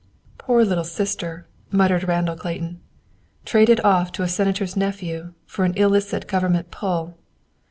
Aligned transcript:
"Poor 0.39 0.63
Little 0.65 0.83
Sister," 0.83 1.45
muttered 1.69 2.05
Randall 2.07 2.35
Clayton. 2.35 2.79
"Traded 3.45 3.79
off 3.81 4.11
to 4.13 4.23
a 4.23 4.27
senator's 4.27 4.75
nephew, 4.75 5.35
for 5.45 5.63
an 5.63 5.77
illicit 5.77 6.25
government 6.27 6.71
pull. 6.71 7.19